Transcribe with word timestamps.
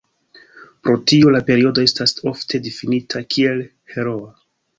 Pro 0.87 0.93
tio 1.11 1.33
la 1.35 1.41
periodo 1.49 1.83
estas 1.89 2.15
ofte 2.33 2.61
difinita 2.69 3.23
kiel 3.37 3.63
"heroa". 3.95 4.35